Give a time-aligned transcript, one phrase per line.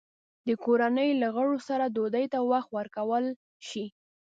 [0.47, 3.25] د کورنۍ له غړو سره ډوډۍ ته وخت ورکول
[3.67, 3.85] شي؟